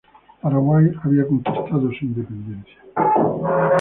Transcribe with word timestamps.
Paraguay 0.41 0.91
había 1.03 1.27
conquistado 1.27 1.91
su 1.93 2.05
independencia. 2.05 2.77